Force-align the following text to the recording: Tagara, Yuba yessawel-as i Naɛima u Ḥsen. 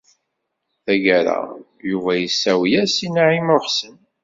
Tagara, 0.85 1.37
Yuba 1.89 2.11
yessawel-as 2.17 2.95
i 3.05 3.07
Naɛima 3.09 3.53
u 3.57 3.59
Ḥsen. 3.65 3.95